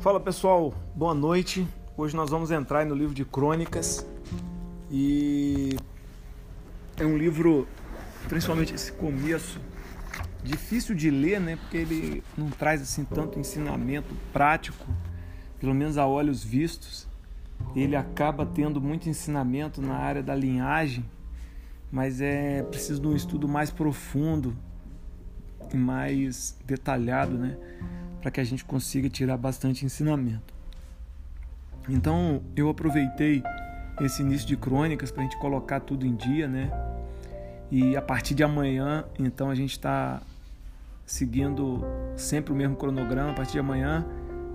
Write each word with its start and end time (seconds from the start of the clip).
Fala 0.00 0.18
pessoal, 0.18 0.72
boa 0.94 1.12
noite. 1.12 1.68
Hoje 1.94 2.16
nós 2.16 2.30
vamos 2.30 2.50
entrar 2.50 2.86
no 2.86 2.94
livro 2.94 3.14
de 3.14 3.22
Crônicas 3.22 4.06
e 4.90 5.76
é 6.96 7.04
um 7.04 7.18
livro, 7.18 7.68
principalmente 8.26 8.74
esse 8.74 8.92
começo, 8.92 9.60
difícil 10.42 10.94
de 10.94 11.10
ler, 11.10 11.38
né? 11.38 11.56
Porque 11.56 11.76
ele 11.76 12.24
não 12.34 12.48
traz 12.48 12.80
assim 12.80 13.04
tanto 13.04 13.38
ensinamento 13.38 14.16
prático, 14.32 14.86
pelo 15.58 15.74
menos 15.74 15.98
a 15.98 16.06
olhos 16.06 16.42
vistos. 16.42 17.06
Ele 17.76 17.94
acaba 17.94 18.46
tendo 18.46 18.80
muito 18.80 19.06
ensinamento 19.06 19.82
na 19.82 19.96
área 19.96 20.22
da 20.22 20.34
linhagem, 20.34 21.04
mas 21.92 22.22
é 22.22 22.62
preciso 22.62 23.02
de 23.02 23.06
um 23.06 23.14
estudo 23.14 23.46
mais 23.46 23.70
profundo 23.70 24.56
e 25.70 25.76
mais 25.76 26.56
detalhado, 26.64 27.36
né? 27.36 27.58
Para 28.20 28.30
que 28.30 28.40
a 28.40 28.44
gente 28.44 28.64
consiga 28.64 29.08
tirar 29.08 29.36
bastante 29.36 29.84
ensinamento. 29.84 30.54
Então 31.88 32.42
eu 32.54 32.68
aproveitei 32.68 33.42
esse 34.00 34.22
início 34.22 34.46
de 34.46 34.56
crônicas 34.56 35.10
para 35.10 35.22
a 35.22 35.24
gente 35.24 35.38
colocar 35.38 35.80
tudo 35.80 36.06
em 36.06 36.14
dia, 36.14 36.46
né? 36.46 36.70
E 37.70 37.96
a 37.96 38.02
partir 38.02 38.34
de 38.34 38.42
amanhã, 38.42 39.04
então 39.18 39.50
a 39.50 39.54
gente 39.54 39.72
está 39.72 40.20
seguindo 41.06 41.84
sempre 42.16 42.52
o 42.52 42.56
mesmo 42.56 42.76
cronograma. 42.76 43.30
A 43.30 43.34
partir 43.34 43.52
de 43.52 43.58
amanhã, 43.58 44.04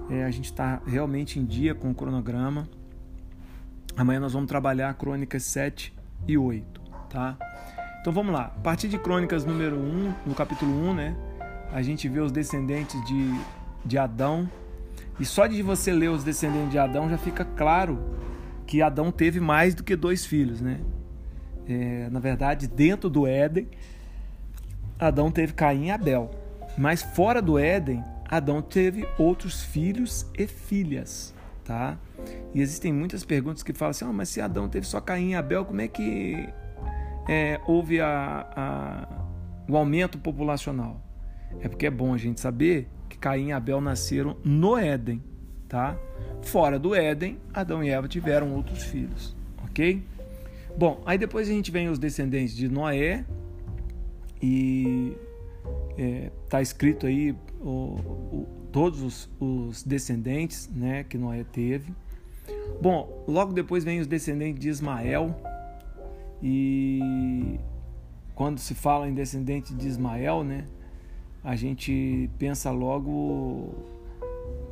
é, 0.09 0.23
a 0.23 0.31
gente 0.31 0.45
está 0.45 0.81
realmente 0.85 1.39
em 1.39 1.45
dia 1.45 1.73
com 1.73 1.91
o 1.91 1.95
cronograma. 1.95 2.67
Amanhã 3.95 4.19
nós 4.19 4.33
vamos 4.33 4.47
trabalhar 4.47 4.93
crônicas 4.95 5.43
7 5.43 5.93
e 6.27 6.37
8, 6.37 6.81
tá? 7.09 7.37
Então 8.01 8.11
vamos 8.11 8.33
lá. 8.33 8.45
A 8.45 8.59
partir 8.61 8.87
de 8.87 8.97
crônicas 8.99 9.45
número 9.45 9.77
1, 9.77 10.13
no 10.25 10.35
capítulo 10.35 10.71
1, 10.89 10.93
né? 10.93 11.15
A 11.75 11.81
gente 11.81 12.07
vê 12.07 12.21
os 12.21 12.31
descendentes 12.31 13.03
de, 13.03 13.37
de 13.83 13.97
Adão. 13.97 14.49
E 15.19 15.25
só 15.25 15.45
de 15.45 15.61
você 15.61 15.91
ler 15.91 16.07
os 16.07 16.23
descendentes 16.23 16.71
de 16.71 16.79
Adão 16.79 17.09
já 17.09 17.17
fica 17.17 17.43
claro 17.43 17.99
que 18.65 18.81
Adão 18.81 19.11
teve 19.11 19.41
mais 19.41 19.75
do 19.75 19.83
que 19.83 19.93
dois 19.93 20.25
filhos, 20.25 20.61
né? 20.61 20.79
É, 21.67 22.07
na 22.09 22.21
verdade, 22.21 22.65
dentro 22.65 23.09
do 23.09 23.27
Éden, 23.27 23.67
Adão 24.97 25.29
teve 25.29 25.51
Caim 25.51 25.87
e 25.87 25.91
Abel. 25.91 26.31
Mas 26.77 27.01
fora 27.01 27.41
do 27.41 27.59
Éden, 27.59 28.01
Adão 28.25 28.61
teve 28.61 29.05
outros 29.19 29.61
filhos 29.61 30.25
e 30.39 30.47
filhas, 30.47 31.33
tá? 31.65 31.97
E 32.53 32.61
existem 32.61 32.93
muitas 32.93 33.25
perguntas 33.25 33.63
que 33.63 33.73
falam 33.73 33.91
assim: 33.91 34.05
oh, 34.05 34.13
mas 34.13 34.29
se 34.29 34.39
Adão 34.39 34.69
teve 34.69 34.87
só 34.87 35.01
Caim 35.01 35.31
e 35.31 35.35
Abel, 35.35 35.65
como 35.65 35.81
é 35.81 35.89
que 35.89 36.47
é, 37.27 37.59
houve 37.67 37.99
a, 37.99 38.47
a, 38.55 39.25
o 39.67 39.75
aumento 39.75 40.17
populacional? 40.17 41.04
É 41.61 41.67
porque 41.67 41.85
é 41.85 41.91
bom 41.91 42.13
a 42.13 42.17
gente 42.17 42.39
saber 42.39 42.87
que 43.09 43.17
Caim 43.17 43.47
e 43.47 43.51
Abel 43.51 43.81
nasceram 43.81 44.37
no 44.43 44.77
Éden, 44.77 45.21
tá? 45.67 45.97
Fora 46.41 46.77
do 46.77 46.93
Éden, 46.93 47.39
Adão 47.53 47.83
e 47.83 47.89
Eva 47.89 48.07
tiveram 48.07 48.53
outros 48.53 48.83
filhos, 48.83 49.35
ok? 49.63 50.03
Bom, 50.77 51.01
aí 51.05 51.17
depois 51.17 51.47
a 51.49 51.51
gente 51.51 51.71
vem 51.71 51.89
os 51.89 51.97
descendentes 51.97 52.55
de 52.55 52.67
Noé 52.67 53.25
e 54.41 55.15
é, 55.97 56.29
tá 56.49 56.61
escrito 56.61 57.07
aí 57.07 57.33
o, 57.61 57.69
o, 57.69 58.47
todos 58.71 59.01
os, 59.01 59.29
os, 59.39 59.83
descendentes, 59.83 60.69
né, 60.69 61.03
que 61.03 61.17
Noé 61.17 61.45
teve. 61.45 61.93
Bom, 62.81 63.23
logo 63.27 63.53
depois 63.53 63.83
vem 63.83 63.99
os 63.99 64.07
descendentes 64.07 64.59
de 64.59 64.69
Ismael 64.69 65.33
e 66.43 67.57
quando 68.35 68.59
se 68.59 68.75
fala 68.75 69.07
em 69.07 69.13
descendente 69.13 69.73
de 69.73 69.87
Ismael, 69.87 70.43
né, 70.43 70.65
a 71.45 71.55
gente 71.55 72.27
pensa 72.39 72.71
logo 72.71 73.71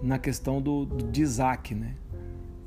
na 0.01 0.17
questão 0.17 0.59
do, 0.59 0.85
do 0.85 1.03
de 1.03 1.21
Isaac, 1.21 1.75
né? 1.75 1.93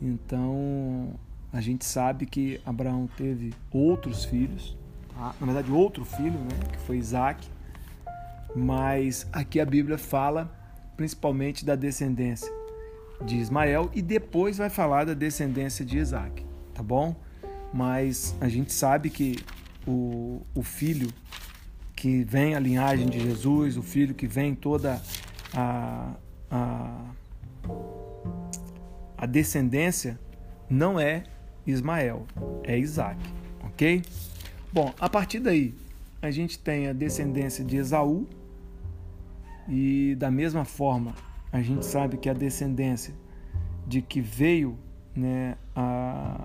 Então 0.01 1.15
a 1.53 1.61
gente 1.61 1.85
sabe 1.85 2.25
que 2.25 2.61
Abraão 2.65 3.09
teve 3.17 3.53
outros 3.73 4.25
filhos, 4.25 4.77
tá? 5.13 5.35
na 5.41 5.47
verdade 5.47 5.73
outro 5.73 6.05
filho, 6.05 6.39
né? 6.39 6.57
Que 6.73 6.79
foi 6.79 6.99
Isaac, 6.99 7.49
mas 8.55 9.27
aqui 9.33 9.59
a 9.59 9.67
Bíblia 9.67 9.99
fala 9.99 10.55
principalmente 10.97 11.65
da 11.65 11.75
descendência 11.75 12.51
de 13.25 13.37
Ismael 13.37 13.91
e 13.93 14.01
depois 14.01 14.57
vai 14.57 14.71
falar 14.71 15.05
da 15.05 15.15
descendência 15.15 15.85
de 15.85 15.99
Isaac, 15.99 16.47
tá 16.73 16.83
bom? 16.83 17.17
Mas 17.75 18.37
a 18.41 18.49
gente 18.49 18.73
sabe 18.73 19.11
que 19.11 19.37
o, 19.85 20.43
o 20.55 20.63
filho 20.63 21.13
que 21.97 22.23
vem 22.25 22.55
a 22.55 22.61
linhagem 22.61 23.09
de 23.09 23.19
Jesus, 23.19 23.79
o 23.79 23.83
filho 23.83 24.15
que 24.15 24.27
vem 24.27 24.55
toda 24.55 25.03
a, 25.55 26.15
a, 26.51 27.11
a 29.17 29.27
descendência, 29.27 30.21
não 30.69 31.01
é 31.01 31.25
Ismael, 31.67 32.27
é 32.63 32.79
Isaac, 32.79 33.19
ok? 33.65 34.03
Bom, 34.71 34.93
a 35.01 35.09
partir 35.09 35.41
daí, 35.41 35.75
a 36.21 36.31
gente 36.31 36.59
tem 36.59 36.87
a 36.87 36.93
descendência 36.93 37.65
de 37.65 37.79
Esaú, 37.79 38.29
e 39.67 40.15
da 40.17 40.31
mesma 40.31 40.67
forma, 40.67 41.15
a 41.51 41.63
gente 41.63 41.85
sabe 41.87 42.19
que 42.19 42.29
a 42.29 42.35
descendência 42.35 43.15
de 43.87 44.03
que 44.03 44.21
veio 44.21 44.77
né, 45.15 45.57
a 45.75 46.45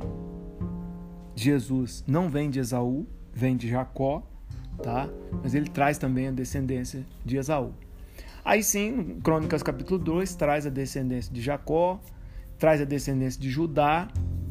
Jesus 1.35 2.03
não 2.07 2.29
vem 2.29 2.50
de 2.50 2.59
Esaú, 2.59 3.06
vem 3.34 3.57
de 3.57 3.67
Jacó, 3.67 4.23
tá? 4.82 5.09
Mas 5.44 5.54
ele 5.54 5.70
traz 5.70 5.98
também 5.98 6.28
a 6.28 6.32
descendência 6.32 7.06
de 7.26 7.38
Esaú. 7.38 7.74
Aí 8.44 8.64
sim, 8.64 9.20
Crônicas 9.24 9.62
capítulo 9.62 10.00
2 10.00 10.36
traz 10.36 10.66
a 10.66 10.70
descendência 10.70 11.32
de 11.32 11.42
Jacó, 11.42 12.00
traz 12.58 12.82
a 12.82 12.86
descendência 12.86 13.40
de 13.40 13.50
Judá, 13.50 14.08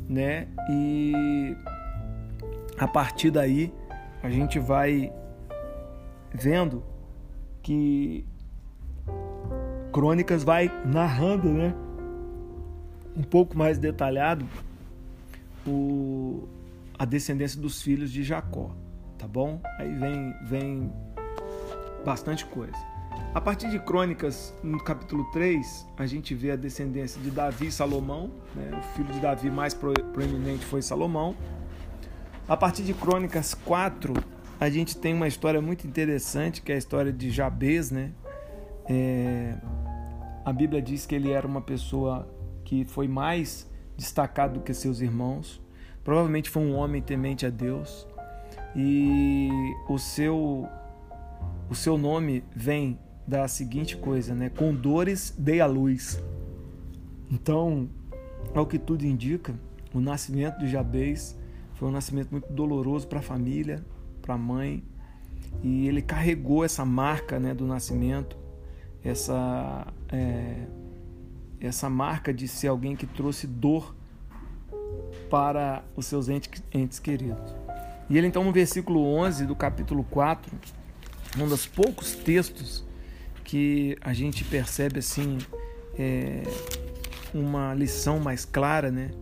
né? 0.08 0.46
E 0.70 1.56
a 2.78 2.86
partir 2.86 3.30
daí 3.30 3.72
a 4.22 4.30
gente 4.30 4.58
vai 4.58 5.12
vendo 6.32 6.84
que 7.62 8.24
Crônicas 9.92 10.44
vai 10.44 10.70
narrando, 10.86 11.48
né? 11.52 11.74
Um 13.16 13.22
pouco 13.22 13.58
mais 13.58 13.76
detalhado 13.76 14.46
o, 15.66 16.48
a 16.96 17.04
descendência 17.04 17.60
dos 17.60 17.82
filhos 17.82 18.12
de 18.12 18.22
Jacó 18.22 18.70
tá 19.20 19.28
bom? 19.28 19.60
Aí 19.78 19.92
vem, 19.94 20.34
vem 20.42 20.92
bastante 22.04 22.46
coisa. 22.46 22.76
A 23.34 23.40
partir 23.40 23.70
de 23.70 23.78
Crônicas, 23.78 24.54
no 24.62 24.82
capítulo 24.82 25.24
3, 25.30 25.86
a 25.98 26.06
gente 26.06 26.34
vê 26.34 26.52
a 26.52 26.56
descendência 26.56 27.20
de 27.20 27.30
Davi 27.30 27.66
e 27.66 27.72
Salomão. 27.72 28.30
Né? 28.54 28.70
O 28.78 28.82
filho 28.96 29.12
de 29.12 29.20
Davi 29.20 29.50
mais 29.50 29.74
proeminente 29.74 30.64
foi 30.64 30.80
Salomão. 30.80 31.36
A 32.48 32.56
partir 32.56 32.82
de 32.82 32.94
Crônicas 32.94 33.52
4, 33.52 34.14
a 34.58 34.70
gente 34.70 34.96
tem 34.96 35.12
uma 35.12 35.28
história 35.28 35.60
muito 35.60 35.86
interessante, 35.86 36.62
que 36.62 36.72
é 36.72 36.76
a 36.76 36.78
história 36.78 37.12
de 37.12 37.30
Jabez. 37.30 37.90
Né? 37.90 38.12
É... 38.88 39.54
A 40.44 40.52
Bíblia 40.52 40.80
diz 40.80 41.04
que 41.04 41.14
ele 41.14 41.30
era 41.30 41.46
uma 41.46 41.60
pessoa 41.60 42.26
que 42.64 42.86
foi 42.86 43.06
mais 43.06 43.68
destacado 43.98 44.54
do 44.54 44.60
que 44.60 44.72
seus 44.72 45.02
irmãos. 45.02 45.60
Provavelmente 46.02 46.48
foi 46.48 46.62
um 46.62 46.74
homem 46.74 47.02
temente 47.02 47.44
a 47.44 47.50
Deus 47.50 48.08
e 48.74 49.48
o 49.88 49.98
seu 49.98 50.68
o 51.68 51.74
seu 51.74 51.96
nome 51.96 52.42
vem 52.54 52.98
da 53.26 53.46
seguinte 53.46 53.96
coisa, 53.96 54.34
né? 54.34 54.50
Com 54.50 54.74
dores 54.74 55.32
dei 55.38 55.60
a 55.60 55.66
luz. 55.66 56.20
Então, 57.30 57.88
ao 58.52 58.66
que 58.66 58.76
tudo 58.76 59.04
indica, 59.04 59.54
o 59.94 60.00
nascimento 60.00 60.58
de 60.58 60.68
Jabez 60.68 61.38
foi 61.74 61.88
um 61.88 61.92
nascimento 61.92 62.30
muito 62.32 62.52
doloroso 62.52 63.06
para 63.06 63.20
a 63.20 63.22
família, 63.22 63.84
para 64.20 64.34
a 64.34 64.38
mãe, 64.38 64.82
e 65.62 65.86
ele 65.86 66.02
carregou 66.02 66.64
essa 66.64 66.84
marca, 66.84 67.38
né, 67.38 67.54
do 67.54 67.66
nascimento, 67.66 68.36
essa 69.04 69.86
é, 70.10 70.66
essa 71.60 71.88
marca 71.88 72.32
de 72.32 72.48
ser 72.48 72.68
alguém 72.68 72.96
que 72.96 73.06
trouxe 73.06 73.46
dor 73.46 73.94
para 75.28 75.84
os 75.94 76.06
seus 76.06 76.28
entes, 76.28 76.62
entes 76.72 76.98
queridos. 76.98 77.54
E 78.10 78.18
ele 78.18 78.26
então 78.26 78.42
no 78.42 78.50
versículo 78.50 79.00
11 79.04 79.46
do 79.46 79.54
capítulo 79.54 80.02
4, 80.02 80.52
um 81.38 81.46
dos 81.46 81.64
poucos 81.64 82.12
textos 82.12 82.84
que 83.44 83.96
a 84.00 84.12
gente 84.12 84.42
percebe 84.42 84.98
assim 84.98 85.38
é, 85.96 86.42
uma 87.32 87.72
lição 87.72 88.18
mais 88.18 88.44
clara, 88.44 88.90
né? 88.90 89.12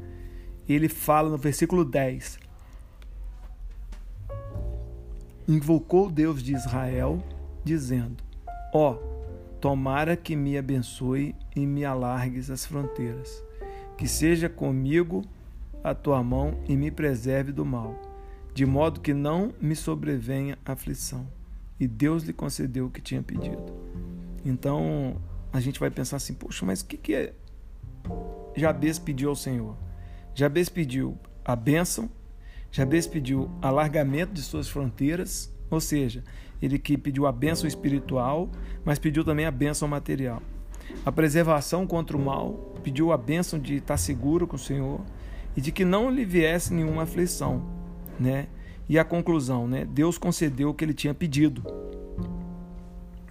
Ele 0.66 0.88
fala 0.88 1.28
no 1.28 1.36
versículo 1.36 1.84
10: 1.84 2.38
Invocou 5.46 6.10
Deus 6.10 6.42
de 6.42 6.54
Israel, 6.54 7.22
dizendo: 7.62 8.16
Ó, 8.72 8.92
oh, 8.92 9.58
tomara 9.60 10.16
que 10.16 10.34
me 10.34 10.56
abençoe 10.56 11.34
e 11.54 11.66
me 11.66 11.84
alargues 11.84 12.50
as 12.50 12.64
fronteiras, 12.64 13.44
que 13.98 14.08
seja 14.08 14.48
comigo 14.48 15.22
a 15.84 15.94
tua 15.94 16.22
mão 16.22 16.58
e 16.66 16.74
me 16.74 16.90
preserve 16.90 17.52
do 17.52 17.66
mal 17.66 18.07
de 18.58 18.66
modo 18.66 18.98
que 18.98 19.14
não 19.14 19.54
me 19.60 19.76
sobrevenha 19.76 20.58
aflição. 20.64 21.28
E 21.78 21.86
Deus 21.86 22.24
lhe 22.24 22.32
concedeu 22.32 22.86
o 22.86 22.90
que 22.90 23.00
tinha 23.00 23.22
pedido. 23.22 23.72
Então 24.44 25.14
a 25.52 25.60
gente 25.60 25.78
vai 25.78 25.92
pensar 25.92 26.16
assim: 26.16 26.34
poxa, 26.34 26.66
mas 26.66 26.80
o 26.80 26.86
que, 26.86 26.96
que 26.96 27.14
é 27.14 27.34
Jabez 28.56 28.98
pediu 28.98 29.28
ao 29.28 29.36
Senhor? 29.36 29.76
Jabez 30.34 30.68
pediu 30.68 31.16
a 31.44 31.54
bênção, 31.54 32.10
Jabez 32.72 33.06
pediu 33.06 33.48
alargamento 33.62 34.32
de 34.32 34.42
suas 34.42 34.68
fronteiras, 34.68 35.54
ou 35.70 35.80
seja, 35.80 36.24
ele 36.60 36.80
que 36.80 36.98
pediu 36.98 37.28
a 37.28 37.32
bênção 37.32 37.68
espiritual, 37.68 38.50
mas 38.84 38.98
pediu 38.98 39.24
também 39.24 39.46
a 39.46 39.52
bênção 39.52 39.86
material. 39.86 40.42
A 41.06 41.12
preservação 41.12 41.86
contra 41.86 42.16
o 42.16 42.20
mal, 42.20 42.74
pediu 42.82 43.12
a 43.12 43.16
bênção 43.16 43.56
de 43.56 43.76
estar 43.76 43.98
seguro 43.98 44.48
com 44.48 44.56
o 44.56 44.58
Senhor 44.58 45.00
e 45.56 45.60
de 45.60 45.70
que 45.70 45.84
não 45.84 46.10
lhe 46.10 46.24
viesse 46.24 46.74
nenhuma 46.74 47.04
aflição, 47.04 47.77
né? 48.18 48.46
E 48.88 48.98
a 48.98 49.04
conclusão, 49.04 49.68
né? 49.68 49.84
Deus 49.84 50.16
concedeu 50.16 50.70
o 50.70 50.74
que 50.74 50.84
ele 50.84 50.94
tinha 50.94 51.12
pedido. 51.12 51.62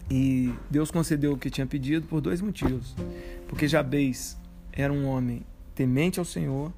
E 0.09 0.53
Deus 0.69 0.91
concedeu 0.91 1.33
o 1.33 1.37
que 1.37 1.49
tinha 1.49 1.67
pedido 1.67 2.07
por 2.07 2.21
dois 2.21 2.41
motivos. 2.41 2.95
Porque 3.47 3.67
Jabez 3.67 4.37
era 4.71 4.93
um 4.93 5.07
homem 5.07 5.45
temente 5.73 6.19
ao 6.19 6.25
Senhor 6.25 6.71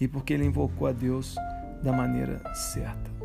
e 0.00 0.08
porque 0.08 0.32
ele 0.32 0.44
invocou 0.44 0.86
a 0.86 0.92
Deus 0.92 1.34
da 1.82 1.92
maneira 1.92 2.42
certa. 2.54 3.19